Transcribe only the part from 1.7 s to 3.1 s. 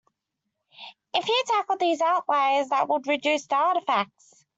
these outliers that would